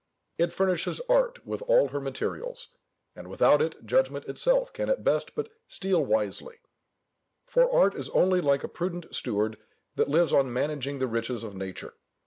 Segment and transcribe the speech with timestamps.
[0.39, 2.69] It furnishes art with all her materials,
[3.15, 6.57] and without it judgment itself can at best but "steal wisely:"
[7.45, 9.59] for art is only like a prudent steward
[9.97, 11.93] that lives on managing the riches of nature.